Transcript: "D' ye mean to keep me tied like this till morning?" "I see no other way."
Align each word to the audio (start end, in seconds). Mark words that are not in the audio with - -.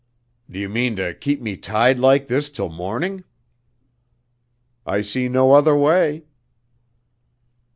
"D' 0.49 0.55
ye 0.61 0.65
mean 0.67 0.95
to 0.95 1.13
keep 1.13 1.43
me 1.43 1.55
tied 1.55 1.99
like 1.99 2.25
this 2.25 2.49
till 2.49 2.69
morning?" 2.69 3.23
"I 4.83 5.03
see 5.03 5.29
no 5.29 5.51
other 5.51 5.77
way." 5.77 6.23